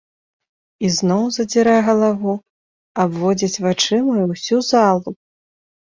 Ізноў 0.87 1.23
задзірае 1.35 1.75
галаву, 1.89 2.33
абводзіць 3.03 3.61
вачыма 3.67 4.17
ўсю 4.33 4.57
залу. 4.73 5.09